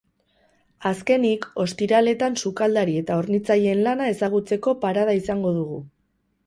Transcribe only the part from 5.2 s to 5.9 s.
izango dugu.